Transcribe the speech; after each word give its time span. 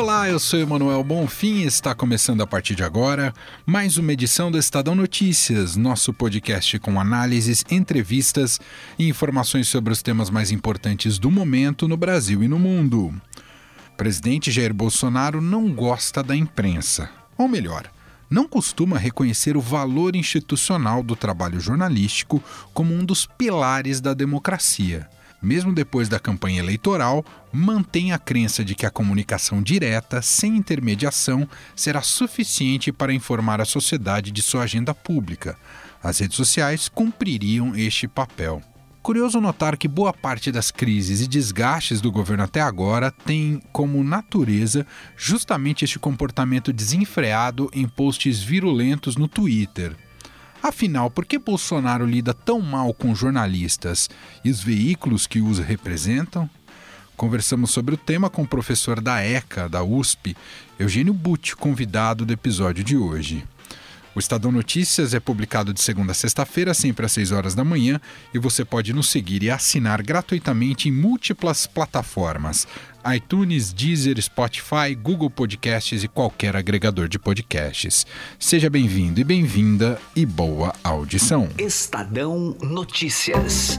Olá, 0.00 0.28
eu 0.28 0.38
sou 0.38 0.60
Emanuel 0.60 1.02
Bonfim 1.02 1.62
e 1.62 1.66
está 1.66 1.92
começando 1.92 2.40
a 2.40 2.46
partir 2.46 2.76
de 2.76 2.84
agora 2.84 3.34
mais 3.66 3.96
uma 3.98 4.12
edição 4.12 4.48
do 4.48 4.56
Estadão 4.56 4.94
Notícias, 4.94 5.74
nosso 5.74 6.14
podcast 6.14 6.78
com 6.78 7.00
análises, 7.00 7.64
entrevistas 7.68 8.60
e 8.96 9.08
informações 9.08 9.66
sobre 9.66 9.92
os 9.92 10.00
temas 10.00 10.30
mais 10.30 10.52
importantes 10.52 11.18
do 11.18 11.32
momento 11.32 11.88
no 11.88 11.96
Brasil 11.96 12.44
e 12.44 12.48
no 12.48 12.60
mundo. 12.60 13.12
O 13.92 13.96
presidente 13.96 14.52
Jair 14.52 14.72
Bolsonaro 14.72 15.40
não 15.40 15.68
gosta 15.74 16.22
da 16.22 16.36
imprensa, 16.36 17.10
ou 17.36 17.48
melhor, 17.48 17.90
não 18.30 18.46
costuma 18.46 18.98
reconhecer 18.98 19.56
o 19.56 19.60
valor 19.60 20.14
institucional 20.14 21.02
do 21.02 21.16
trabalho 21.16 21.58
jornalístico 21.58 22.40
como 22.72 22.94
um 22.94 23.04
dos 23.04 23.26
pilares 23.26 24.00
da 24.00 24.14
democracia 24.14 25.08
mesmo 25.40 25.72
depois 25.72 26.08
da 26.08 26.18
campanha 26.18 26.58
eleitoral, 26.58 27.24
mantém 27.52 28.12
a 28.12 28.18
crença 28.18 28.64
de 28.64 28.74
que 28.74 28.84
a 28.84 28.90
comunicação 28.90 29.62
direta, 29.62 30.20
sem 30.20 30.56
intermediação, 30.56 31.48
será 31.74 32.02
suficiente 32.02 32.92
para 32.92 33.12
informar 33.12 33.60
a 33.60 33.64
sociedade 33.64 34.30
de 34.30 34.42
sua 34.42 34.64
agenda 34.64 34.94
pública. 34.94 35.56
As 36.02 36.18
redes 36.18 36.36
sociais 36.36 36.88
cumpririam 36.88 37.74
este 37.76 38.06
papel. 38.06 38.62
Curioso 39.02 39.40
notar 39.40 39.76
que 39.76 39.88
boa 39.88 40.12
parte 40.12 40.52
das 40.52 40.70
crises 40.70 41.20
e 41.22 41.26
desgastes 41.26 42.00
do 42.00 42.12
governo 42.12 42.44
até 42.44 42.60
agora 42.60 43.10
tem 43.10 43.62
como 43.72 44.04
natureza 44.04 44.86
justamente 45.16 45.84
este 45.84 45.98
comportamento 45.98 46.72
desenfreado 46.72 47.70
em 47.72 47.88
posts 47.88 48.42
virulentos 48.42 49.16
no 49.16 49.26
Twitter. 49.26 49.96
Afinal, 50.62 51.10
por 51.10 51.24
que 51.24 51.38
Bolsonaro 51.38 52.04
lida 52.04 52.34
tão 52.34 52.60
mal 52.60 52.92
com 52.92 53.14
jornalistas 53.14 54.10
e 54.44 54.50
os 54.50 54.62
veículos 54.62 55.26
que 55.26 55.40
os 55.40 55.58
representam? 55.58 56.48
Conversamos 57.16 57.70
sobre 57.70 57.94
o 57.94 57.98
tema 57.98 58.30
com 58.30 58.42
o 58.42 58.46
professor 58.46 59.00
da 59.00 59.24
ECA, 59.24 59.68
da 59.68 59.82
USP, 59.82 60.36
Eugênio 60.78 61.12
Butti, 61.12 61.56
convidado 61.56 62.24
do 62.24 62.32
episódio 62.32 62.84
de 62.84 62.96
hoje. 62.96 63.44
O 64.18 64.20
Estadão 64.20 64.50
Notícias 64.50 65.14
é 65.14 65.20
publicado 65.20 65.72
de 65.72 65.80
segunda 65.80 66.10
a 66.10 66.14
sexta-feira, 66.14 66.74
sempre 66.74 67.06
às 67.06 67.12
6 67.12 67.30
horas 67.30 67.54
da 67.54 67.62
manhã, 67.62 68.00
e 68.34 68.38
você 68.40 68.64
pode 68.64 68.92
nos 68.92 69.08
seguir 69.10 69.44
e 69.44 69.48
assinar 69.48 70.02
gratuitamente 70.02 70.88
em 70.88 70.92
múltiplas 70.92 71.68
plataformas: 71.68 72.66
iTunes, 73.14 73.72
Deezer, 73.72 74.20
Spotify, 74.20 74.92
Google 75.00 75.30
Podcasts 75.30 76.02
e 76.02 76.08
qualquer 76.08 76.56
agregador 76.56 77.06
de 77.06 77.16
podcasts. 77.16 78.04
Seja 78.40 78.68
bem-vindo 78.68 79.20
e 79.20 79.24
bem-vinda 79.24 80.00
e 80.16 80.26
boa 80.26 80.74
audição. 80.82 81.48
Estadão 81.56 82.56
Notícias. 82.60 83.78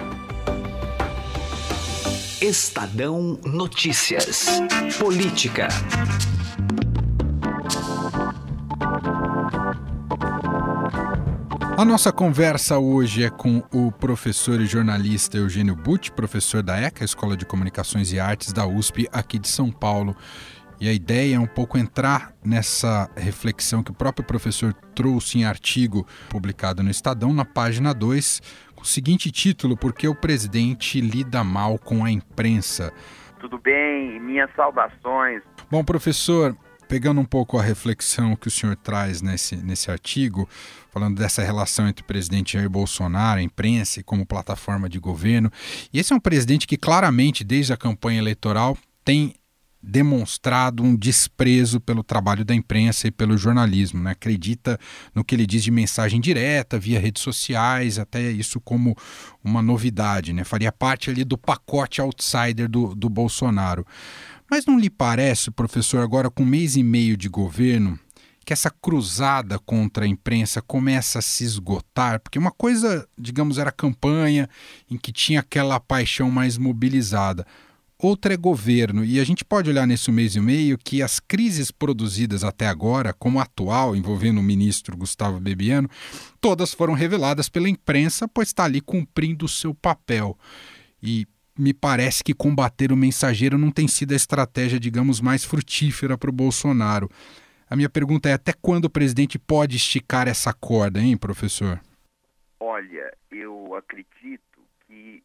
Estadão 2.41 3.39
Notícias. 3.45 4.47
Política. 4.97 5.67
A 11.77 11.85
nossa 11.85 12.11
conversa 12.11 12.79
hoje 12.79 13.23
é 13.23 13.29
com 13.29 13.61
o 13.71 13.91
professor 13.91 14.59
e 14.59 14.65
jornalista 14.65 15.37
Eugênio 15.37 15.75
Butti, 15.75 16.11
professor 16.11 16.63
da 16.63 16.79
ECA, 16.79 17.05
Escola 17.05 17.37
de 17.37 17.45
Comunicações 17.45 18.11
e 18.11 18.19
Artes 18.19 18.51
da 18.51 18.65
USP, 18.65 19.07
aqui 19.11 19.37
de 19.37 19.47
São 19.47 19.71
Paulo. 19.71 20.15
E 20.79 20.89
a 20.89 20.93
ideia 20.93 21.35
é 21.35 21.39
um 21.39 21.45
pouco 21.45 21.77
entrar 21.77 22.33
nessa 22.43 23.07
reflexão 23.15 23.83
que 23.83 23.91
o 23.91 23.93
próprio 23.93 24.25
professor 24.25 24.73
trouxe 24.95 25.37
em 25.37 25.45
artigo 25.45 26.07
publicado 26.27 26.81
no 26.81 26.89
Estadão, 26.89 27.31
na 27.31 27.45
página 27.45 27.93
2, 27.93 28.41
o 28.81 28.85
seguinte 28.85 29.31
título: 29.31 29.77
Porque 29.77 30.07
o 30.07 30.15
presidente 30.15 30.99
lida 30.99 31.43
mal 31.43 31.77
com 31.77 32.03
a 32.03 32.11
imprensa. 32.11 32.91
Tudo 33.39 33.57
bem, 33.57 34.19
minhas 34.19 34.49
saudações. 34.55 35.41
Bom, 35.69 35.83
professor, 35.83 36.55
pegando 36.87 37.21
um 37.21 37.25
pouco 37.25 37.57
a 37.57 37.61
reflexão 37.61 38.35
que 38.35 38.47
o 38.47 38.51
senhor 38.51 38.75
traz 38.75 39.21
nesse, 39.21 39.55
nesse 39.55 39.89
artigo, 39.89 40.47
falando 40.91 41.17
dessa 41.17 41.41
relação 41.41 41.87
entre 41.87 42.03
o 42.03 42.05
presidente 42.05 42.53
Jair 42.53 42.69
Bolsonaro, 42.69 43.39
a 43.39 43.43
imprensa 43.43 43.99
e 43.99 44.03
como 44.03 44.25
plataforma 44.25 44.89
de 44.89 44.99
governo, 44.99 45.49
e 45.93 45.99
esse 45.99 46.11
é 46.11 46.15
um 46.15 46.19
presidente 46.19 46.67
que 46.67 46.77
claramente, 46.77 47.43
desde 47.43 47.71
a 47.71 47.77
campanha 47.77 48.19
eleitoral, 48.19 48.77
tem 49.05 49.33
demonstrado 49.81 50.83
um 50.83 50.95
desprezo 50.95 51.79
pelo 51.79 52.03
trabalho 52.03 52.45
da 52.45 52.53
imprensa 52.53 53.07
e 53.07 53.11
pelo 53.11 53.37
jornalismo, 53.37 54.01
né? 54.01 54.11
acredita 54.11 54.79
no 55.13 55.23
que 55.23 55.33
ele 55.33 55.47
diz 55.47 55.63
de 55.63 55.71
mensagem 55.71 56.21
direta, 56.21 56.77
via 56.77 56.99
redes 56.99 57.23
sociais, 57.23 57.97
até 57.97 58.29
isso 58.31 58.59
como 58.61 58.95
uma 59.43 59.61
novidade, 59.61 60.33
né? 60.33 60.43
faria 60.43 60.71
parte 60.71 61.09
ali 61.09 61.23
do 61.23 61.37
pacote 61.37 61.99
outsider 61.99 62.69
do, 62.69 62.93
do 62.93 63.09
Bolsonaro. 63.09 63.85
Mas 64.49 64.65
não 64.65 64.77
lhe 64.77 64.89
parece, 64.89 65.49
professor, 65.49 66.01
agora 66.01 66.29
com 66.29 66.43
um 66.43 66.45
mês 66.45 66.75
e 66.75 66.83
meio 66.83 67.15
de 67.15 67.29
governo, 67.29 67.97
que 68.45 68.53
essa 68.53 68.69
cruzada 68.69 69.57
contra 69.59 70.03
a 70.05 70.07
imprensa 70.07 70.61
começa 70.61 71.19
a 71.19 71.21
se 71.21 71.43
esgotar? 71.43 72.19
Porque 72.19 72.37
uma 72.37 72.51
coisa, 72.51 73.07
digamos, 73.17 73.57
era 73.57 73.69
a 73.69 73.73
campanha 73.73 74.49
em 74.89 74.97
que 74.97 75.11
tinha 75.11 75.39
aquela 75.39 75.79
paixão 75.79 76.29
mais 76.29 76.57
mobilizada 76.57 77.45
outra 78.01 78.33
é 78.33 78.37
governo. 78.37 79.05
E 79.05 79.19
a 79.19 79.23
gente 79.23 79.45
pode 79.45 79.69
olhar 79.69 79.85
nesse 79.85 80.11
mês 80.11 80.35
e 80.35 80.41
meio 80.41 80.77
que 80.77 81.01
as 81.01 81.19
crises 81.19 81.71
produzidas 81.71 82.43
até 82.43 82.67
agora, 82.67 83.13
como 83.13 83.39
a 83.39 83.43
atual, 83.43 83.95
envolvendo 83.95 84.39
o 84.39 84.43
ministro 84.43 84.97
Gustavo 84.97 85.39
Bebiano, 85.39 85.89
todas 86.39 86.73
foram 86.73 86.93
reveladas 86.93 87.49
pela 87.49 87.69
imprensa, 87.69 88.27
pois 88.27 88.47
está 88.47 88.63
ali 88.63 88.81
cumprindo 88.81 89.45
o 89.45 89.49
seu 89.49 89.73
papel. 89.73 90.37
E 91.01 91.27
me 91.57 91.73
parece 91.73 92.23
que 92.23 92.33
combater 92.33 92.91
o 92.91 92.97
mensageiro 92.97 93.57
não 93.57 93.71
tem 93.71 93.87
sido 93.87 94.13
a 94.13 94.15
estratégia, 94.15 94.79
digamos, 94.79 95.21
mais 95.21 95.43
frutífera 95.43 96.17
para 96.17 96.29
o 96.29 96.33
Bolsonaro. 96.33 97.09
A 97.69 97.75
minha 97.75 97.89
pergunta 97.89 98.29
é: 98.29 98.33
até 98.33 98.53
quando 98.53 98.85
o 98.85 98.89
presidente 98.89 99.37
pode 99.37 99.75
esticar 99.77 100.27
essa 100.27 100.53
corda, 100.53 100.99
hein, 100.99 101.15
professor? 101.17 101.79
Olha, 102.59 103.13
eu 103.31 103.75
acredito 103.75 104.41
que 104.87 105.23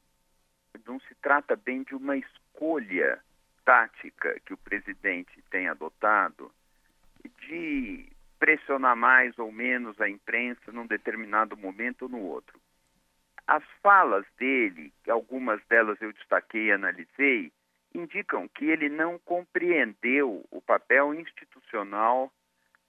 não 0.86 1.00
se 1.00 1.14
trata 1.16 1.56
bem 1.56 1.82
de 1.82 1.94
uma 1.94 2.16
escolha 2.16 3.20
tática 3.64 4.38
que 4.44 4.52
o 4.52 4.56
presidente 4.58 5.42
tem 5.50 5.68
adotado 5.68 6.52
de 7.40 8.06
pressionar 8.38 8.96
mais 8.96 9.38
ou 9.38 9.50
menos 9.50 10.00
a 10.00 10.08
imprensa 10.08 10.70
num 10.72 10.86
determinado 10.86 11.56
momento 11.56 12.02
ou 12.02 12.08
no 12.08 12.20
outro. 12.20 12.60
As 13.46 13.62
falas 13.82 14.26
dele, 14.38 14.92
algumas 15.08 15.64
delas 15.66 16.00
eu 16.00 16.12
destaquei 16.12 16.66
e 16.66 16.72
analisei, 16.72 17.52
indicam 17.94 18.48
que 18.48 18.66
ele 18.66 18.88
não 18.88 19.18
compreendeu 19.20 20.44
o 20.50 20.60
papel 20.60 21.14
institucional 21.14 22.32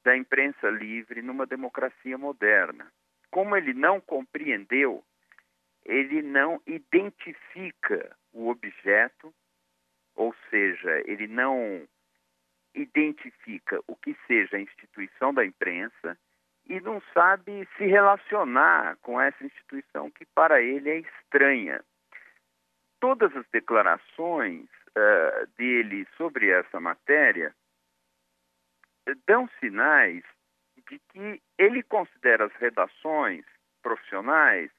da 0.03 0.15
imprensa 0.17 0.69
livre 0.69 1.21
numa 1.21 1.45
democracia 1.45 2.17
moderna. 2.17 2.91
Como 3.29 3.55
ele 3.55 3.73
não 3.73 4.01
compreendeu, 4.01 5.03
ele 5.87 6.21
não 6.21 6.61
identifica 6.67 8.15
o 8.33 8.49
objeto 8.49 9.33
ou 10.17 10.35
seja, 10.49 11.01
ele 11.05 11.27
não 11.27 11.87
identifica 12.73 13.79
o 13.87 13.95
que 13.95 14.17
seja 14.25 14.57
a 14.57 14.59
instituição 14.59 15.33
da 15.33 15.45
imprensa 15.45 16.17
e 16.65 16.81
não 16.81 17.01
sabe 17.13 17.67
se 17.77 17.85
relacionar 17.85 18.97
com 18.97 19.21
essa 19.21 19.43
instituição 19.43 20.11
que 20.11 20.25
para 20.25 20.61
ele 20.61 20.89
é 20.89 20.97
estranha. 20.97 21.83
Todas 22.99 23.33
as 23.35 23.47
declarações 23.49 24.65
uh, 24.65 25.47
dele 25.55 26.05
sobre 26.17 26.49
essa 26.49 26.79
matéria 26.79 27.55
dão 29.25 29.47
sinais 29.59 30.23
de 30.89 30.99
que 30.99 31.41
ele 31.57 31.83
considera 31.83 32.45
as 32.45 32.53
redações 32.53 33.45
profissionais 33.81 34.69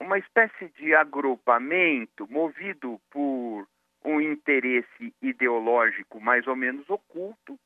uma 0.00 0.18
espécie 0.18 0.68
de 0.76 0.94
agrupamento 0.94 2.30
movido 2.30 3.00
por 3.10 3.66
um 4.04 4.20
interesse 4.20 5.14
ideológico 5.22 6.20
mais 6.20 6.46
ou 6.46 6.54
menos 6.54 6.88
oculto 6.90 7.58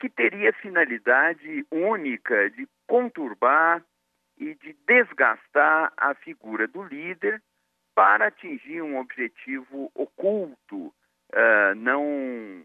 que 0.00 0.08
teria 0.08 0.52
finalidade 0.54 1.66
única 1.70 2.50
de 2.50 2.68
conturbar 2.86 3.82
e 4.38 4.54
de 4.54 4.76
desgastar 4.86 5.92
a 5.96 6.14
figura 6.14 6.68
do 6.68 6.82
líder 6.82 7.42
para 7.94 8.26
atingir 8.26 8.82
um 8.82 8.98
objetivo 8.98 9.90
oculto, 9.94 10.76
uh, 10.76 11.74
não 11.76 12.62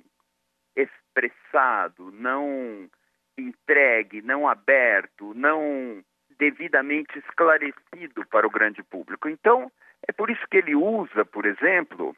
expressado, 0.75 2.12
não 2.12 2.89
entregue, 3.38 4.21
não 4.21 4.48
aberto, 4.48 5.33
não 5.33 6.03
devidamente 6.41 7.19
esclarecido 7.19 8.25
para 8.25 8.47
o 8.47 8.49
grande 8.49 8.81
público. 8.81 9.29
Então, 9.29 9.71
é 10.07 10.11
por 10.11 10.31
isso 10.31 10.41
que 10.49 10.57
ele 10.57 10.73
usa, 10.73 11.23
por 11.23 11.45
exemplo, 11.45 12.17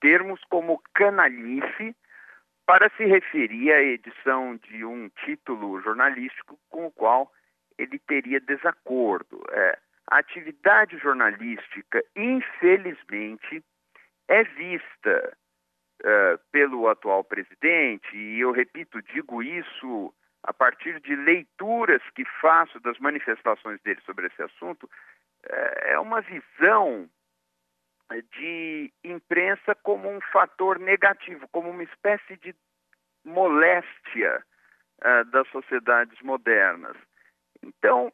termos 0.00 0.42
como 0.50 0.82
canalice 0.92 1.94
para 2.66 2.90
se 2.96 3.04
referir 3.04 3.72
à 3.72 3.80
edição 3.80 4.56
de 4.56 4.84
um 4.84 5.08
título 5.24 5.80
jornalístico 5.82 6.58
com 6.68 6.86
o 6.86 6.90
qual 6.90 7.32
ele 7.78 8.00
teria 8.00 8.40
desacordo. 8.40 9.40
É, 9.52 9.78
a 10.10 10.18
atividade 10.18 10.98
jornalística, 10.98 12.02
infelizmente, 12.16 13.62
é 14.26 14.42
vista 14.42 15.36
uh, 16.00 16.38
pelo 16.50 16.88
atual 16.88 17.22
presidente, 17.22 18.16
e 18.16 18.40
eu 18.40 18.50
repito, 18.50 19.00
digo 19.02 19.44
isso 19.44 20.12
a 20.42 20.52
partir 20.52 21.00
de 21.00 21.14
leituras 21.14 22.02
que 22.14 22.24
faço 22.40 22.80
das 22.80 22.98
manifestações 22.98 23.80
dele 23.82 24.00
sobre 24.06 24.26
esse 24.26 24.42
assunto, 24.42 24.88
é 25.42 25.98
uma 25.98 26.20
visão 26.20 27.08
de 28.32 28.92
imprensa 29.04 29.74
como 29.74 30.08
um 30.08 30.20
fator 30.32 30.78
negativo, 30.78 31.46
como 31.48 31.70
uma 31.70 31.82
espécie 31.82 32.36
de 32.38 32.54
moléstia 33.24 34.42
uh, 35.02 35.24
das 35.26 35.46
sociedades 35.48 36.20
modernas. 36.22 36.96
Então, 37.62 38.12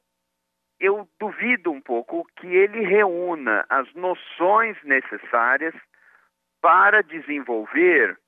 eu 0.78 1.08
duvido 1.18 1.70
um 1.70 1.80
pouco 1.80 2.26
que 2.36 2.46
ele 2.46 2.80
reúna 2.80 3.64
as 3.70 3.92
noções 3.94 4.76
necessárias 4.82 5.74
para 6.60 7.02
desenvolver 7.02 8.18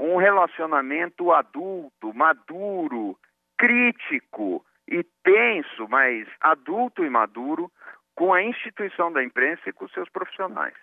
um 0.00 0.16
relacionamento 0.16 1.30
adulto, 1.30 2.12
maduro, 2.12 3.16
crítico 3.58 4.64
e 4.88 5.04
tenso, 5.22 5.88
mas 5.88 6.26
adulto 6.40 7.04
e 7.04 7.10
maduro 7.10 7.70
com 8.14 8.32
a 8.32 8.42
instituição 8.42 9.12
da 9.12 9.22
imprensa 9.22 9.62
e 9.66 9.72
com 9.72 9.88
seus 9.88 10.08
profissionais. 10.08 10.74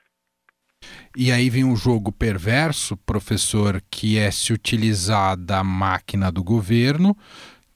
E 1.15 1.31
aí 1.31 1.49
vem 1.49 1.63
um 1.63 1.75
jogo 1.75 2.11
perverso, 2.11 2.97
professor, 2.97 3.81
que 3.91 4.17
é 4.17 4.31
se 4.31 4.53
utilizar 4.53 5.35
da 5.37 5.63
máquina 5.63 6.31
do 6.31 6.43
governo, 6.43 7.15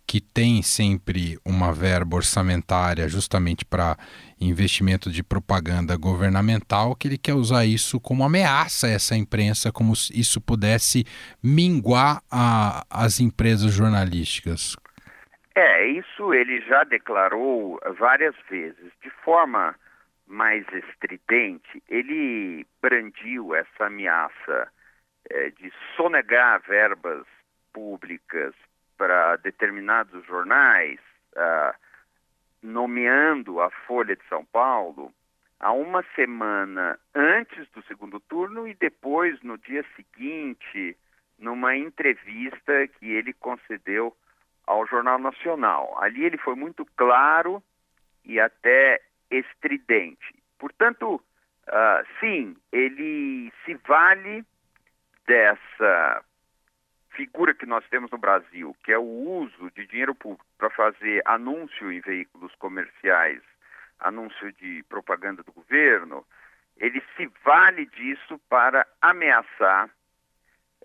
que 0.08 0.22
tem 0.22 0.62
sempre 0.62 1.38
uma 1.44 1.74
verba 1.74 2.16
orçamentária 2.16 3.10
justamente 3.10 3.66
para 3.66 3.98
investimento 4.40 5.12
de 5.12 5.24
propaganda 5.24 5.98
governamental, 5.98 6.96
que 6.96 7.08
ele 7.08 7.18
quer 7.18 7.34
usar 7.34 7.66
isso 7.66 8.00
como 8.00 8.24
ameaça 8.24 8.88
a 8.88 8.92
essa 8.92 9.16
imprensa, 9.16 9.72
como 9.72 9.96
se 9.96 10.18
isso 10.18 10.40
pudesse 10.40 11.06
minguar 11.42 12.22
a, 12.30 12.86
as 12.90 13.20
empresas 13.20 13.74
jornalísticas. 13.74 14.76
É, 15.56 15.86
isso 15.86 16.34
ele 16.34 16.60
já 16.62 16.84
declarou 16.84 17.80
várias 17.98 18.36
vezes. 18.50 18.92
De 19.02 19.10
forma 19.10 19.76
mais 20.28 20.66
estridente, 20.74 21.82
ele 21.88 22.68
brandiu 22.82 23.56
essa 23.56 23.86
ameaça 23.86 24.70
é, 25.30 25.50
de 25.52 25.72
sonegar 25.96 26.62
verbas 26.68 27.26
públicas 27.72 28.54
para 28.98 29.38
determinados 29.38 30.26
jornais, 30.26 31.00
uh, 31.36 31.76
nomeando 32.62 33.60
a 33.60 33.70
Folha 33.70 34.16
de 34.16 34.24
São 34.30 34.46
Paulo 34.46 35.14
há 35.60 35.72
uma 35.72 36.04
semana 36.16 36.98
antes 37.14 37.70
do 37.72 37.84
segundo 37.84 38.20
turno 38.20 38.68
e 38.68 38.74
depois, 38.74 39.42
no 39.42 39.58
dia 39.58 39.86
seguinte, 39.96 40.98
numa 41.38 41.76
entrevista 41.76 42.88
que 42.88 43.12
ele 43.12 43.34
concedeu 43.34 44.16
ao 44.68 44.86
Jornal 44.88 45.20
Nacional. 45.20 45.96
Ali 46.02 46.24
ele 46.24 46.38
foi 46.38 46.56
muito 46.56 46.86
claro 46.96 47.62
e 48.24 48.40
até 48.40 49.02
estridente. 49.30 50.36
Portanto, 50.58 51.16
uh, 51.16 52.08
sim, 52.20 52.56
ele 52.72 53.52
se 53.64 53.76
vale 53.88 54.44
dessa 55.28 56.24
figura 57.12 57.54
que 57.54 57.66
nós 57.66 57.88
temos 57.90 58.12
no 58.12 58.18
Brasil, 58.18 58.76
que 58.84 58.92
é 58.92 58.98
o 58.98 59.04
uso 59.04 59.72
de 59.72 59.88
dinheiro 59.88 60.14
público 60.14 60.46
para 60.58 60.70
fazer 60.70 61.22
anúncio 61.26 61.92
em 61.92 62.02
veículos 62.02 62.54
comerciais, 62.56 63.42
anúncio 64.00 64.52
de 64.54 64.84
propaganda 64.90 65.42
do 65.42 65.54
governo, 65.54 66.26
ele 66.78 67.02
se 67.16 67.32
vale 67.44 67.86
disso 67.86 68.38
para 68.50 68.86
ameaçar 69.02 69.90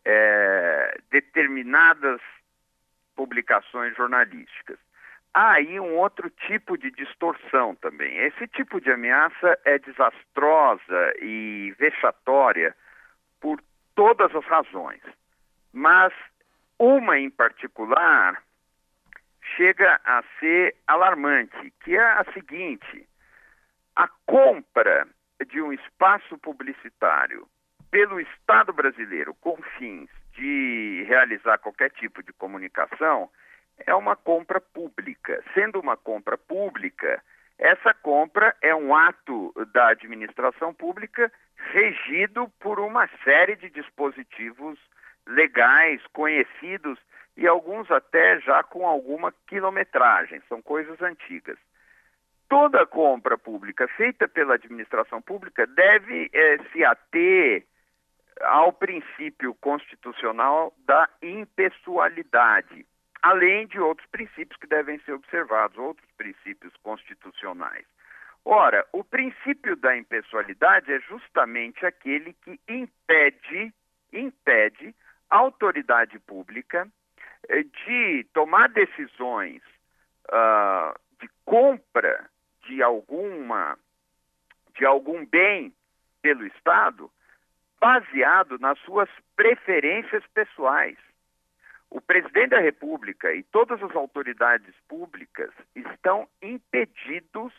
é, 0.05 0.99
determinadas 1.11 2.21
publicações 3.21 3.95
jornalísticas. 3.95 4.79
Há 5.35 5.53
aí 5.53 5.79
um 5.79 5.95
outro 5.99 6.31
tipo 6.31 6.79
de 6.79 6.91
distorção 6.91 7.75
também. 7.75 8.17
Esse 8.17 8.49
tipo 8.49 8.81
de 8.81 8.91
ameaça 8.91 9.59
é 9.67 9.79
desastrosa 9.79 11.15
e 11.21 11.75
vexatória 11.79 12.75
por 13.39 13.63
todas 13.95 14.35
as 14.35 14.45
razões. 14.47 15.03
Mas 15.71 16.15
uma 16.79 17.19
em 17.19 17.29
particular 17.29 18.43
chega 19.55 20.01
a 20.03 20.25
ser 20.39 20.75
alarmante, 20.87 21.75
que 21.85 21.95
é 21.95 22.03
a 22.03 22.25
seguinte: 22.33 23.07
a 23.97 24.09
compra 24.25 25.07
de 25.47 25.61
um 25.61 25.75
espaço 25.75 26.39
publicitário 26.39 27.47
pelo 27.91 28.19
Estado 28.19 28.73
brasileiro 28.73 29.35
com 29.43 29.61
fins 29.79 30.09
de 30.41 31.05
realizar 31.07 31.59
qualquer 31.59 31.91
tipo 31.91 32.23
de 32.23 32.33
comunicação 32.33 33.29
é 33.87 33.95
uma 33.95 34.17
compra 34.17 34.59
pública. 34.59 35.45
Sendo 35.53 35.79
uma 35.79 35.99
compra 35.99 36.39
pública, 36.39 37.23
essa 37.59 37.93
compra 37.93 38.57
é 38.63 38.75
um 38.75 38.95
ato 38.95 39.53
da 39.75 39.89
administração 39.89 40.73
pública 40.73 41.31
regido 41.73 42.51
por 42.59 42.81
uma 42.81 43.07
série 43.23 43.55
de 43.55 43.69
dispositivos 43.69 44.79
legais, 45.27 46.01
conhecidos 46.15 46.99
e 47.37 47.47
alguns 47.47 47.91
até 47.91 48.41
já 48.41 48.63
com 48.63 48.87
alguma 48.87 49.33
quilometragem, 49.47 50.41
são 50.49 50.63
coisas 50.63 51.01
antigas. 51.03 51.59
Toda 52.49 52.87
compra 52.87 53.37
pública 53.37 53.87
feita 53.89 54.27
pela 54.27 54.55
administração 54.55 55.21
pública 55.21 55.67
deve 55.67 56.31
eh, 56.33 56.59
se 56.73 56.85
ater 56.85 57.65
ao 58.43 58.73
princípio 58.73 59.55
constitucional 59.55 60.75
da 60.87 61.09
impessoalidade 61.23 62.87
além 63.23 63.67
de 63.67 63.79
outros 63.79 64.09
princípios 64.09 64.59
que 64.59 64.67
devem 64.67 64.99
ser 65.01 65.13
observados, 65.13 65.77
outros 65.79 66.09
princípios 66.17 66.75
constitucionais. 66.83 67.85
Ora, 68.45 68.87
o 68.93 69.05
princípio 69.05 69.77
da 69.77 69.97
impessoalidade 69.97 70.91
é 70.91 71.01
justamente 71.01 71.85
aquele 71.85 72.33
que 72.33 72.59
impede, 72.69 73.73
impede 74.13 74.95
a 75.29 75.37
autoridade 75.37 76.19
pública 76.21 76.89
eh, 77.49 77.63
de 77.63 78.27
tomar 78.33 78.71
decisões 78.71 79.63
uh, 80.29 80.99
de 81.21 81.29
compra 81.45 82.29
de 82.67 82.83
alguma 82.83 83.79
de 84.75 84.87
algum 84.87 85.27
bem 85.27 85.75
pelo 86.23 86.47
Estado 86.47 87.11
baseado 87.81 88.59
nas 88.59 88.79
suas 88.81 89.09
preferências 89.35 90.23
pessoais. 90.35 90.99
O 91.91 92.01
presidente 92.01 92.51
da 92.51 92.61
República 92.61 93.33
e 93.33 93.43
todas 93.43 93.83
as 93.83 93.97
autoridades 93.97 94.75
públicas 94.87 95.51
estão 95.75 96.29
impedidos 96.41 97.53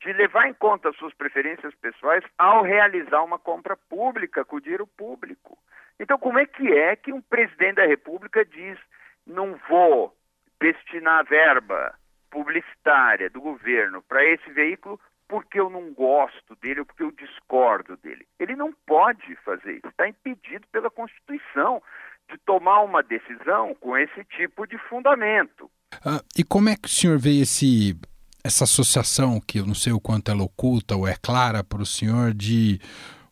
de 0.00 0.12
levar 0.12 0.46
em 0.48 0.54
conta 0.54 0.92
suas 0.92 1.14
preferências 1.14 1.74
pessoais 1.76 2.22
ao 2.38 2.62
realizar 2.62 3.24
uma 3.24 3.38
compra 3.38 3.76
pública 3.88 4.44
com 4.44 4.60
dinheiro 4.60 4.86
público. 4.86 5.58
Então, 5.98 6.18
como 6.18 6.38
é 6.38 6.46
que 6.46 6.70
é 6.72 6.94
que 6.94 7.12
um 7.12 7.22
presidente 7.22 7.76
da 7.76 7.86
República 7.86 8.44
diz 8.44 8.78
não 9.26 9.58
vou 9.68 10.14
destinar 10.60 11.24
verba 11.24 11.94
publicitária 12.30 13.30
do 13.30 13.40
governo 13.40 14.02
para 14.02 14.24
esse 14.24 14.48
veículo 14.50 15.00
porque 15.28 15.58
eu 15.58 15.68
não 15.68 15.92
gosto 15.92 16.56
dele 16.60 16.80
ou 16.80 16.86
porque 16.86 17.02
eu 17.02 17.12
discordo 17.12 17.96
dele? 17.96 18.26
Ele 18.38 18.54
não 18.56 18.72
pode 18.86 19.36
fazer 19.44 19.76
isso, 19.76 19.88
está 19.88 20.08
impedido 20.08 20.66
pela 20.72 20.90
Constituição 20.90 21.82
de 22.30 22.38
tomar 22.38 22.82
uma 22.82 23.02
decisão 23.02 23.74
com 23.80 23.96
esse 23.96 24.24
tipo 24.24 24.66
de 24.66 24.76
fundamento. 24.88 25.70
Ah, 26.04 26.20
e 26.36 26.42
como 26.42 26.68
é 26.68 26.76
que 26.76 26.88
o 26.88 26.90
senhor 26.90 27.18
vê 27.18 27.40
esse, 27.40 27.96
essa 28.42 28.64
associação, 28.64 29.40
que 29.40 29.60
eu 29.60 29.66
não 29.66 29.74
sei 29.74 29.92
o 29.92 30.00
quanto 30.00 30.30
ela 30.30 30.42
oculta 30.42 30.96
ou 30.96 31.06
é 31.06 31.14
clara 31.16 31.62
para 31.62 31.82
o 31.82 31.86
senhor, 31.86 32.34
de 32.34 32.80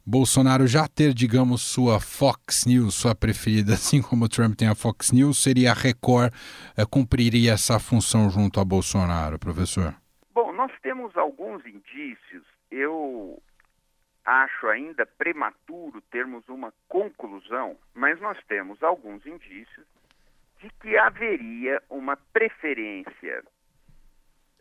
Bolsonaro 0.07 0.67
já 0.67 0.87
ter, 0.87 1.15
digamos, 1.15 1.63
sua 1.63 1.99
Fox 1.99 2.67
News, 2.67 2.95
sua 2.95 3.15
preferida, 3.15 3.75
assim 3.75 4.03
como 4.03 4.27
o 4.27 4.29
Trump 4.29 4.55
tem 4.55 4.69
a 4.69 4.75
Fox 4.75 5.13
News, 5.13 5.39
seria 5.39 5.73
a 5.73 5.75
Record, 5.75 6.33
é, 6.77 6.85
cumpriria 6.85 7.53
essa 7.53 7.79
função 7.79 8.31
junto 8.31 8.61
a 8.61 8.65
Bolsonaro, 8.65 9.39
professor? 9.39 9.95
Nós 10.55 10.71
temos 10.83 11.17
alguns 11.17 11.67
indícios. 11.67 12.45
Eu 12.71 13.43
acho 14.25 14.69
ainda 14.69 15.05
prematuro 15.05 16.01
termos 16.13 16.49
uma 16.49 16.73
conclusão, 16.89 17.77
mas 17.93 18.21
nós 18.21 18.39
temos 18.45 18.81
alguns 18.81 19.27
indícios 19.27 19.85
de 20.61 20.71
que 20.81 20.97
haveria 20.97 21.83
uma 21.91 22.17
preferência 22.17 23.45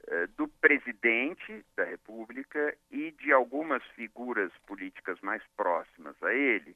eh, 0.07 0.27
do 0.35 0.47
presidente 0.47 1.63
da 1.77 1.83
República 1.83 2.75
e 2.89 3.11
de 3.11 3.31
algumas 3.31 3.83
figuras 3.95 4.51
políticas 4.65 5.21
mais 5.21 5.43
próximas 5.55 6.15
a 6.23 6.33
ele 6.33 6.75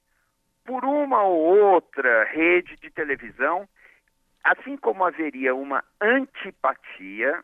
por 0.63 0.85
uma 0.85 1.23
ou 1.23 1.73
outra 1.73 2.25
rede 2.25 2.75
de 2.77 2.91
televisão, 2.91 3.67
assim 4.43 4.77
como 4.77 5.03
haveria 5.03 5.55
uma 5.55 5.83
antipatia 5.99 7.43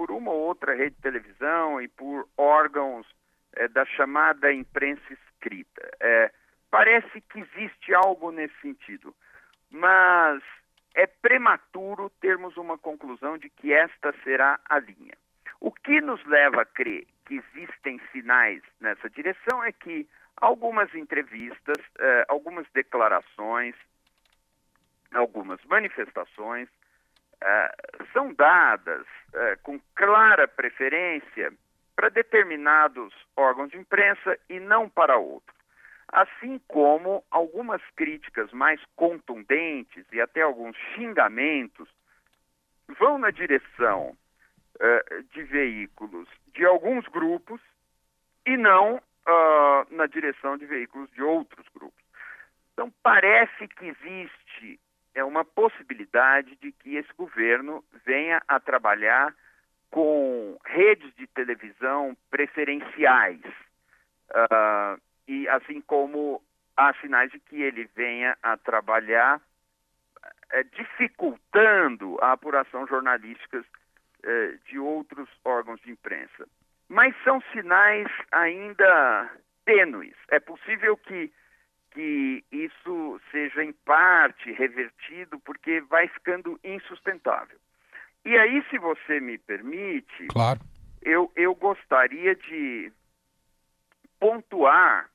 por 0.00 0.10
uma 0.10 0.30
ou 0.30 0.46
outra 0.46 0.74
rede 0.74 0.96
de 0.96 1.02
televisão 1.02 1.78
e 1.78 1.86
por 1.86 2.26
órgãos 2.34 3.06
é, 3.52 3.68
da 3.68 3.84
chamada 3.84 4.50
imprensa 4.50 5.02
escrita. 5.12 5.90
É, 6.00 6.32
parece 6.70 7.20
que 7.20 7.40
existe 7.40 7.92
algo 7.92 8.30
nesse 8.32 8.58
sentido, 8.62 9.14
mas 9.70 10.42
é 10.94 11.06
prematuro 11.06 12.08
termos 12.18 12.56
uma 12.56 12.78
conclusão 12.78 13.36
de 13.36 13.50
que 13.50 13.74
esta 13.74 14.14
será 14.24 14.58
a 14.70 14.78
linha. 14.78 15.12
O 15.60 15.70
que 15.70 16.00
nos 16.00 16.24
leva 16.24 16.62
a 16.62 16.64
crer 16.64 17.06
que 17.26 17.34
existem 17.34 18.00
sinais 18.10 18.62
nessa 18.80 19.10
direção 19.10 19.62
é 19.62 19.70
que 19.70 20.08
algumas 20.38 20.94
entrevistas, 20.94 21.76
eh, 21.98 22.24
algumas 22.26 22.66
declarações, 22.72 23.74
algumas 25.12 25.62
manifestações 25.66 26.70
eh, 27.42 27.74
são 28.12 28.32
dadas 28.34 29.06
eh, 29.34 29.56
com 29.62 29.80
clara 29.94 30.46
preferência 30.48 31.52
para 31.96 32.08
determinados 32.08 33.12
órgãos 33.36 33.70
de 33.70 33.78
imprensa 33.78 34.38
e 34.48 34.58
não 34.60 34.88
para 34.88 35.16
outros 35.16 35.60
assim 36.12 36.60
como 36.66 37.24
algumas 37.30 37.80
críticas 37.94 38.50
mais 38.52 38.80
contundentes 38.96 40.04
e 40.12 40.20
até 40.20 40.42
alguns 40.42 40.76
xingamentos 40.94 41.88
vão 42.98 43.18
na 43.18 43.30
direção 43.30 44.16
uh, 44.76 45.22
de 45.32 45.42
veículos 45.44 46.28
de 46.52 46.64
alguns 46.64 47.06
grupos 47.06 47.60
e 48.44 48.56
não 48.56 48.96
uh, 48.96 49.94
na 49.94 50.06
direção 50.06 50.56
de 50.58 50.66
veículos 50.66 51.08
de 51.12 51.22
outros 51.22 51.66
grupos. 51.68 52.02
Então, 52.72 52.92
parece 53.02 53.68
que 53.68 53.86
existe 53.86 54.80
é 55.14 55.24
uma 55.24 55.44
possibilidade 55.44 56.56
de 56.56 56.72
que 56.72 56.96
esse 56.96 57.12
governo 57.14 57.84
venha 58.04 58.42
a 58.46 58.60
trabalhar 58.60 59.34
com 59.90 60.58
redes 60.64 61.12
de 61.16 61.26
televisão 61.26 62.16
preferenciais. 62.30 63.40
Uh, 64.30 65.00
e 65.26 65.48
assim 65.48 65.80
como 65.80 66.42
há 66.76 66.94
sinais 66.94 67.30
de 67.30 67.38
que 67.40 67.60
ele 67.60 67.88
venha 67.94 68.36
a 68.42 68.56
trabalhar 68.56 69.40
é, 70.50 70.64
dificultando 70.64 72.18
a 72.20 72.32
apuração 72.32 72.86
jornalística 72.86 73.64
é, 74.22 74.54
de 74.66 74.78
outros 74.78 75.28
órgãos 75.44 75.80
de 75.82 75.92
imprensa. 75.92 76.48
Mas 76.88 77.14
são 77.22 77.40
sinais 77.52 78.08
ainda 78.32 79.30
tênues. 79.64 80.14
É 80.28 80.40
possível 80.40 80.96
que, 80.96 81.32
que 81.90 82.44
isso 82.52 83.20
seja 83.30 83.64
em 83.64 83.72
parte 83.72 84.52
revertido, 84.52 85.38
porque 85.40 85.80
vai 85.82 86.08
ficando 86.08 86.58
insustentável. 86.62 87.58
E 88.24 88.36
aí, 88.36 88.64
se 88.70 88.78
você 88.78 89.18
me 89.20 89.38
permite, 89.38 90.26
claro. 90.28 90.60
eu, 91.02 91.32
eu 91.34 91.54
gostaria 91.54 92.34
de 92.34 92.92
pontuar 94.18 95.10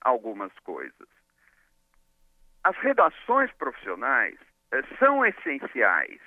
algumas 0.00 0.52
coisas. 0.60 1.08
As 2.64 2.76
redações 2.78 3.50
profissionais 3.52 4.38
eh, 4.72 4.82
são 4.98 5.24
essenciais 5.24 6.20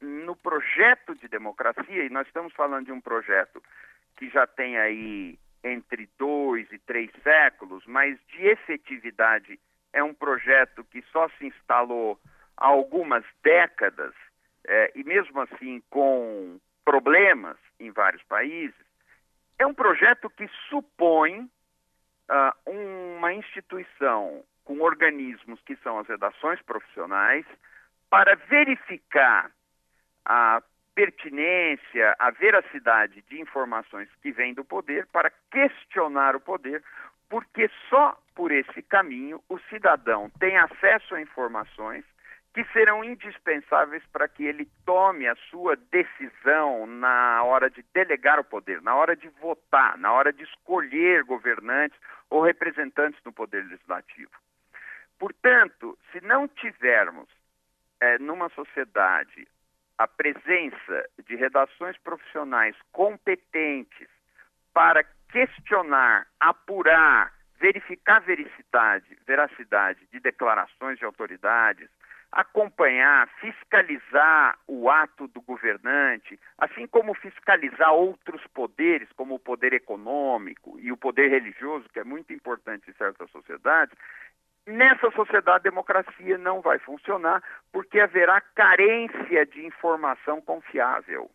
no 0.00 0.36
projeto 0.36 1.14
de 1.14 1.26
democracia, 1.26 2.04
e 2.04 2.10
nós 2.10 2.26
estamos 2.26 2.52
falando 2.52 2.86
de 2.86 2.92
um 2.92 3.00
projeto 3.00 3.62
que 4.16 4.28
já 4.28 4.46
tem 4.46 4.76
aí 4.78 5.38
entre 5.72 6.08
dois 6.18 6.70
e 6.72 6.78
três 6.78 7.10
séculos, 7.22 7.84
mas 7.86 8.18
de 8.28 8.46
efetividade 8.46 9.58
é 9.92 10.02
um 10.02 10.14
projeto 10.14 10.84
que 10.84 11.02
só 11.12 11.28
se 11.30 11.46
instalou 11.46 12.18
há 12.56 12.66
algumas 12.66 13.24
décadas, 13.42 14.14
eh, 14.64 14.92
e 14.94 15.04
mesmo 15.04 15.40
assim 15.40 15.82
com 15.90 16.58
problemas 16.84 17.56
em 17.80 17.90
vários 17.90 18.22
países, 18.24 18.74
é 19.58 19.66
um 19.66 19.74
projeto 19.74 20.30
que 20.30 20.48
supõe 20.68 21.40
uh, 21.40 22.70
uma 22.70 23.32
instituição 23.32 24.44
com 24.64 24.80
organismos 24.80 25.60
que 25.62 25.76
são 25.76 25.98
as 25.98 26.06
redações 26.06 26.60
profissionais 26.62 27.46
para 28.10 28.36
verificar 28.36 29.50
a 30.24 30.62
pertinência, 30.96 32.16
a 32.18 32.30
veracidade 32.30 33.22
de 33.28 33.38
informações 33.38 34.08
que 34.22 34.32
vêm 34.32 34.54
do 34.54 34.64
poder, 34.64 35.06
para 35.12 35.30
questionar 35.50 36.34
o 36.34 36.40
poder, 36.40 36.82
porque 37.28 37.70
só 37.90 38.18
por 38.34 38.50
esse 38.50 38.80
caminho 38.82 39.42
o 39.46 39.58
cidadão 39.68 40.30
tem 40.40 40.56
acesso 40.56 41.14
a 41.14 41.20
informações 41.20 42.02
que 42.54 42.64
serão 42.72 43.04
indispensáveis 43.04 44.02
para 44.10 44.26
que 44.26 44.42
ele 44.42 44.66
tome 44.86 45.28
a 45.28 45.36
sua 45.50 45.76
decisão 45.76 46.86
na 46.86 47.42
hora 47.42 47.68
de 47.68 47.84
delegar 47.92 48.40
o 48.40 48.44
poder, 48.44 48.80
na 48.80 48.94
hora 48.94 49.14
de 49.14 49.28
votar, 49.28 49.98
na 49.98 50.10
hora 50.10 50.32
de 50.32 50.44
escolher 50.44 51.22
governantes 51.24 51.98
ou 52.30 52.40
representantes 52.40 53.20
no 53.22 53.32
poder 53.32 53.62
legislativo. 53.64 54.30
Portanto, 55.18 55.98
se 56.10 56.22
não 56.22 56.48
tivermos 56.48 57.28
é, 58.00 58.18
numa 58.18 58.48
sociedade 58.48 59.46
a 59.98 60.06
presença 60.06 61.08
de 61.26 61.36
redações 61.36 61.96
profissionais 61.98 62.76
competentes 62.92 64.08
para 64.72 65.04
questionar, 65.30 66.26
apurar, 66.38 67.32
verificar 67.58 68.20
vericidade, 68.20 69.18
veracidade 69.26 70.00
de 70.12 70.20
declarações 70.20 70.98
de 70.98 71.04
autoridades, 71.04 71.88
acompanhar, 72.30 73.28
fiscalizar 73.40 74.58
o 74.66 74.90
ato 74.90 75.26
do 75.28 75.40
governante, 75.40 76.38
assim 76.58 76.86
como 76.86 77.14
fiscalizar 77.14 77.92
outros 77.92 78.46
poderes, 78.48 79.08
como 79.16 79.36
o 79.36 79.38
poder 79.38 79.72
econômico 79.72 80.78
e 80.78 80.92
o 80.92 80.96
poder 80.96 81.30
religioso, 81.30 81.88
que 81.88 82.00
é 82.00 82.04
muito 82.04 82.32
importante 82.32 82.90
em 82.90 82.94
certas 82.94 83.30
sociedades, 83.30 83.96
nessa 84.66 85.10
sociedade 85.12 85.68
a 85.68 85.70
democracia 85.70 86.36
não 86.38 86.60
vai 86.60 86.78
funcionar 86.78 87.42
porque 87.72 88.00
haverá 88.00 88.40
carência 88.40 89.46
de 89.46 89.64
informação 89.64 90.40
confiável. 90.40 91.30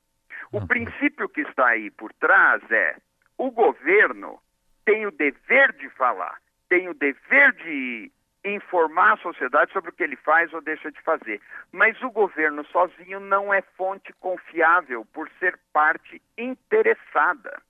O 0.51 0.59
uhum. 0.59 0.67
princípio 0.67 1.29
que 1.29 1.41
está 1.41 1.67
aí 1.67 1.89
por 1.89 2.11
trás 2.13 2.61
é 2.71 2.97
o 3.37 3.49
governo 3.49 4.39
tem 4.85 5.05
o 5.05 5.11
dever 5.11 5.71
de 5.73 5.89
falar, 5.91 6.37
tem 6.67 6.89
o 6.89 6.93
dever 6.93 7.53
de 7.53 8.11
informar 8.43 9.13
a 9.13 9.17
sociedade 9.17 9.71
sobre 9.71 9.91
o 9.91 9.93
que 9.93 10.03
ele 10.03 10.15
faz 10.15 10.51
ou 10.53 10.61
deixa 10.61 10.91
de 10.91 11.01
fazer. 11.01 11.39
Mas 11.71 12.01
o 12.01 12.09
governo 12.09 12.65
sozinho 12.65 13.19
não 13.19 13.53
é 13.53 13.61
fonte 13.77 14.11
confiável 14.13 15.05
por 15.13 15.29
ser 15.39 15.59
parte 15.71 16.21
interessada. 16.37 17.61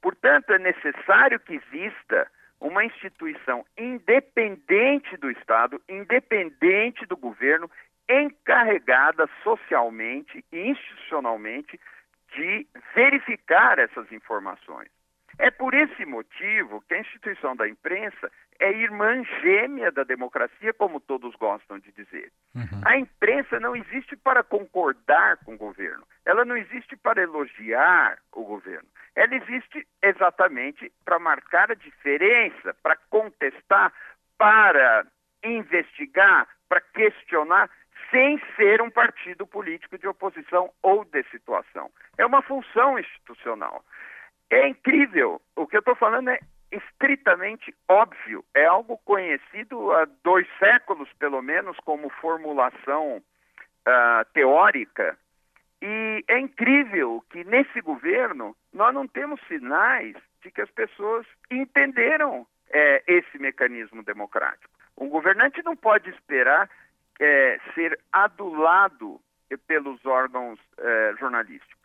Portanto, 0.00 0.50
é 0.50 0.58
necessário 0.58 1.40
que 1.40 1.54
exista 1.54 2.30
uma 2.64 2.82
instituição 2.82 3.64
independente 3.76 5.18
do 5.18 5.30
Estado, 5.30 5.80
independente 5.86 7.04
do 7.04 7.14
governo, 7.14 7.70
encarregada 8.08 9.28
socialmente 9.42 10.42
e 10.50 10.70
institucionalmente 10.70 11.78
de 12.34 12.66
verificar 12.94 13.78
essas 13.78 14.10
informações. 14.10 14.88
É 15.38 15.50
por 15.50 15.74
esse 15.74 16.04
motivo 16.04 16.82
que 16.82 16.94
a 16.94 17.00
instituição 17.00 17.56
da 17.56 17.68
imprensa 17.68 18.30
é 18.60 18.70
irmã 18.70 19.22
gêmea 19.40 19.90
da 19.90 20.04
democracia, 20.04 20.72
como 20.72 21.00
todos 21.00 21.34
gostam 21.36 21.78
de 21.78 21.90
dizer. 21.92 22.30
Uhum. 22.54 22.80
A 22.84 22.96
imprensa 22.96 23.58
não 23.58 23.74
existe 23.74 24.16
para 24.16 24.42
concordar 24.42 25.38
com 25.38 25.54
o 25.54 25.58
governo, 25.58 26.06
ela 26.24 26.44
não 26.44 26.56
existe 26.56 26.96
para 26.96 27.22
elogiar 27.22 28.18
o 28.32 28.44
governo. 28.44 28.88
Ela 29.16 29.34
existe 29.36 29.86
exatamente 30.02 30.92
para 31.04 31.18
marcar 31.18 31.70
a 31.70 31.74
diferença, 31.74 32.74
para 32.82 32.96
contestar, 33.10 33.92
para 34.36 35.06
investigar, 35.44 36.48
para 36.68 36.80
questionar, 36.80 37.70
sem 38.10 38.40
ser 38.56 38.80
um 38.80 38.90
partido 38.90 39.46
político 39.46 39.98
de 39.98 40.06
oposição 40.06 40.70
ou 40.82 41.04
de 41.04 41.22
situação. 41.24 41.90
É 42.18 42.24
uma 42.26 42.42
função 42.42 42.98
institucional. 42.98 43.84
É 44.54 44.68
incrível. 44.68 45.40
O 45.56 45.66
que 45.66 45.76
eu 45.76 45.80
estou 45.80 45.96
falando 45.96 46.30
é 46.30 46.38
estritamente 46.70 47.74
óbvio, 47.88 48.44
é 48.54 48.64
algo 48.66 48.98
conhecido 49.04 49.92
há 49.92 50.06
dois 50.22 50.46
séculos, 50.58 51.08
pelo 51.18 51.40
menos, 51.42 51.76
como 51.78 52.08
formulação 52.08 53.18
uh, 53.18 54.24
teórica. 54.32 55.16
E 55.82 56.24
é 56.28 56.38
incrível 56.38 57.24
que 57.30 57.44
nesse 57.44 57.80
governo 57.80 58.56
nós 58.72 58.94
não 58.94 59.06
temos 59.06 59.40
sinais 59.46 60.16
de 60.42 60.50
que 60.50 60.60
as 60.60 60.70
pessoas 60.70 61.26
entenderam 61.50 62.46
é, 62.70 63.02
esse 63.06 63.38
mecanismo 63.38 64.02
democrático. 64.02 64.72
Um 64.96 65.08
governante 65.08 65.62
não 65.64 65.76
pode 65.76 66.10
esperar 66.10 66.70
é, 67.20 67.58
ser 67.74 67.98
adulado 68.12 69.20
pelos 69.66 70.04
órgãos 70.06 70.58
é, 70.78 71.14
jornalísticos. 71.18 71.83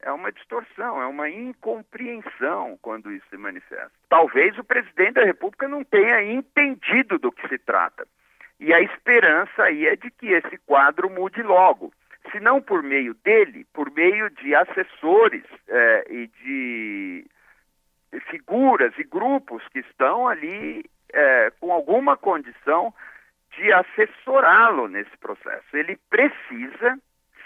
É 0.00 0.12
uma 0.12 0.30
distorção, 0.30 1.02
é 1.02 1.06
uma 1.06 1.28
incompreensão 1.28 2.78
quando 2.80 3.10
isso 3.10 3.26
se 3.30 3.36
manifesta. 3.36 3.90
Talvez 4.08 4.56
o 4.56 4.64
presidente 4.64 5.14
da 5.14 5.24
República 5.24 5.66
não 5.66 5.82
tenha 5.82 6.22
entendido 6.22 7.18
do 7.18 7.32
que 7.32 7.48
se 7.48 7.58
trata. 7.58 8.06
E 8.60 8.72
a 8.72 8.80
esperança 8.80 9.64
aí 9.64 9.86
é 9.86 9.96
de 9.96 10.10
que 10.10 10.28
esse 10.28 10.56
quadro 10.58 11.10
mude 11.10 11.42
logo. 11.42 11.92
Se 12.30 12.40
não 12.40 12.60
por 12.60 12.82
meio 12.82 13.14
dele, 13.14 13.66
por 13.72 13.90
meio 13.90 14.30
de 14.30 14.54
assessores 14.54 15.44
é, 15.68 16.06
e 16.10 16.26
de 16.26 17.26
figuras 18.30 18.92
e 18.98 19.04
grupos 19.04 19.62
que 19.68 19.80
estão 19.80 20.28
ali 20.28 20.84
é, 21.12 21.50
com 21.60 21.72
alguma 21.72 22.16
condição 22.16 22.92
de 23.56 23.72
assessorá-lo 23.72 24.88
nesse 24.88 25.16
processo. 25.18 25.76
Ele 25.76 25.98
precisa, 26.10 26.98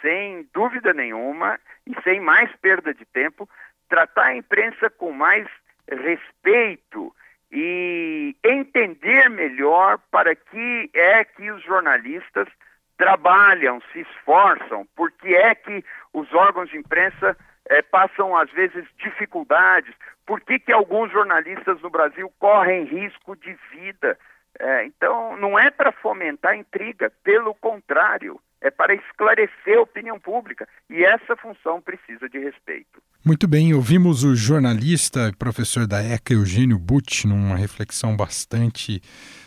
sem 0.02 0.46
dúvida 0.52 0.92
nenhuma 0.92 1.58
e 1.86 1.94
sem 2.02 2.20
mais 2.20 2.54
perda 2.56 2.92
de 2.92 3.06
tempo, 3.06 3.48
tratar 3.88 4.26
a 4.26 4.36
imprensa 4.36 4.90
com 4.90 5.12
mais 5.12 5.48
respeito 5.88 7.14
e 7.50 8.36
entender 8.44 9.30
melhor 9.30 9.98
para 10.10 10.34
que 10.34 10.90
é 10.92 11.24
que 11.24 11.50
os 11.50 11.62
jornalistas 11.62 12.48
trabalham, 12.96 13.80
se 13.92 14.00
esforçam, 14.00 14.86
porque 14.94 15.34
é 15.34 15.54
que 15.54 15.84
os 16.12 16.32
órgãos 16.32 16.70
de 16.70 16.78
imprensa 16.78 17.36
é, 17.68 17.82
passam 17.82 18.36
às 18.36 18.50
vezes 18.50 18.86
dificuldades, 18.98 19.94
por 20.26 20.40
que, 20.40 20.58
que 20.58 20.72
alguns 20.72 21.10
jornalistas 21.10 21.80
no 21.80 21.90
Brasil 21.90 22.32
correm 22.38 22.84
risco 22.84 23.36
de 23.36 23.56
vida. 23.70 24.18
É, 24.58 24.84
então, 24.84 25.36
não 25.36 25.58
é 25.58 25.70
para 25.70 25.92
fomentar 25.92 26.56
intriga, 26.56 27.10
pelo 27.22 27.54
contrário, 27.54 28.40
é 28.62 28.70
para 28.70 28.94
esclarecer 28.94 29.76
a 29.76 29.82
opinião 29.82 30.18
pública 30.18 30.66
e 30.88 31.04
essa 31.04 31.36
função 31.36 31.80
precisa 31.80 32.28
de 32.28 32.38
respeito. 32.38 33.02
Muito 33.24 33.46
bem, 33.46 33.74
ouvimos 33.74 34.24
o 34.24 34.34
jornalista 34.34 35.28
e 35.28 35.36
professor 35.36 35.86
da 35.86 36.02
ECA, 36.02 36.32
Eugênio 36.32 36.78
Butch, 36.78 37.24
numa 37.24 37.56
reflexão 37.56 38.16
bastante 38.16 39.00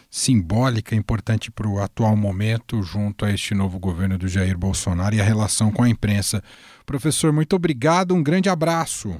simbólica, 0.09 0.95
importante 0.95 1.51
para 1.51 1.67
o 1.67 1.79
atual 1.81 2.15
momento, 2.15 2.81
junto 2.83 3.25
a 3.25 3.31
este 3.31 3.53
novo 3.53 3.79
governo 3.79 4.17
do 4.17 4.27
Jair 4.27 4.57
Bolsonaro 4.57 5.15
e 5.15 5.21
a 5.21 5.25
relação 5.25 5.71
com 5.71 5.83
a 5.83 5.89
imprensa. 5.89 6.41
Professor, 6.85 7.33
muito 7.33 7.55
obrigado, 7.55 8.13
um 8.13 8.23
grande 8.23 8.49
abraço. 8.49 9.19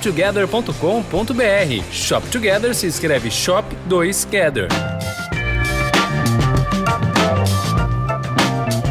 shoptogether.com.br. 0.01 1.83
Shop 1.91 2.27
Together 2.29 2.73
se 2.73 2.87
escreve 2.87 3.29
Shop 3.29 3.77
2 3.85 4.27
Gather. 4.31 4.67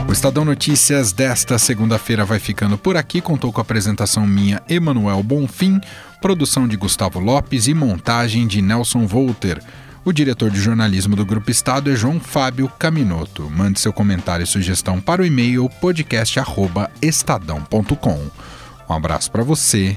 O 0.08 0.12
Estadão 0.12 0.44
Notícias 0.44 1.12
desta 1.12 1.58
segunda-feira 1.58 2.24
vai 2.24 2.38
ficando 2.38 2.78
por 2.78 2.96
aqui. 2.96 3.20
Contou 3.20 3.52
com 3.52 3.60
a 3.60 3.62
apresentação 3.62 4.24
minha, 4.24 4.62
Emanuel 4.68 5.20
Bonfim, 5.22 5.80
produção 6.20 6.68
de 6.68 6.76
Gustavo 6.76 7.18
Lopes 7.18 7.66
e 7.66 7.74
montagem 7.74 8.46
de 8.46 8.62
Nelson 8.62 9.04
Volter. 9.06 9.60
O 10.04 10.12
diretor 10.12 10.50
de 10.50 10.60
jornalismo 10.60 11.16
do 11.16 11.26
Grupo 11.26 11.50
Estado 11.50 11.90
é 11.90 11.96
João 11.96 12.20
Fábio 12.20 12.70
Caminoto. 12.78 13.50
Mande 13.50 13.80
seu 13.80 13.92
comentário 13.92 14.44
e 14.44 14.46
sugestão 14.46 15.00
para 15.00 15.22
o 15.22 15.26
e-mail 15.26 15.68
podcast@estadão.com. 15.80 18.30
Um 18.88 18.94
abraço 18.94 19.30
para 19.30 19.42
você 19.42 19.96